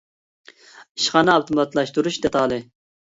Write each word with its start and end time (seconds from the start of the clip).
ئىشخانا 0.99 1.35
ئاپتوماتلاشتۇرۇش 1.35 2.19
دېتالى 2.25 2.59